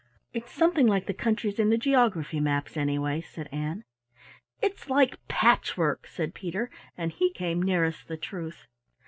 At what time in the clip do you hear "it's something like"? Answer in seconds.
0.33-1.05